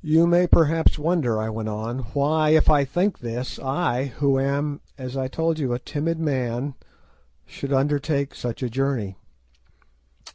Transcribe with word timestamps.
"You 0.00 0.26
may 0.26 0.46
perhaps 0.46 0.98
wonder," 0.98 1.38
I 1.38 1.50
went 1.50 1.68
on, 1.68 1.98
"why, 2.14 2.48
if 2.56 2.70
I 2.70 2.86
think 2.86 3.18
this, 3.18 3.58
I, 3.58 4.04
who 4.16 4.40
am, 4.40 4.80
as 4.96 5.14
I 5.14 5.28
told 5.28 5.58
you, 5.58 5.74
a 5.74 5.78
timid 5.78 6.18
man, 6.18 6.72
should 7.44 7.70
undertake 7.74 8.34
such 8.34 8.62
a 8.62 8.70
journey. 8.70 9.18